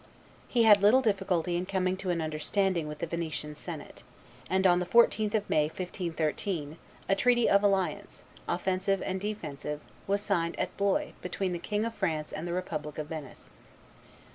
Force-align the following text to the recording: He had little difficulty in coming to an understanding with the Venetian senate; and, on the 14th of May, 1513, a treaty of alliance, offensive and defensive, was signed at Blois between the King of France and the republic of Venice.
He 0.47 0.63
had 0.63 0.81
little 0.81 1.03
difficulty 1.03 1.55
in 1.55 1.67
coming 1.67 1.95
to 1.97 2.09
an 2.09 2.23
understanding 2.23 2.87
with 2.87 2.97
the 2.97 3.05
Venetian 3.05 3.53
senate; 3.53 4.01
and, 4.49 4.65
on 4.65 4.79
the 4.79 4.85
14th 4.87 5.35
of 5.35 5.47
May, 5.47 5.65
1513, 5.67 6.77
a 7.07 7.13
treaty 7.15 7.47
of 7.47 7.61
alliance, 7.61 8.23
offensive 8.47 9.03
and 9.03 9.21
defensive, 9.21 9.79
was 10.07 10.23
signed 10.23 10.57
at 10.59 10.75
Blois 10.75 11.11
between 11.21 11.51
the 11.53 11.59
King 11.59 11.85
of 11.85 11.93
France 11.93 12.33
and 12.33 12.47
the 12.47 12.53
republic 12.53 12.97
of 12.97 13.05
Venice. 13.09 13.51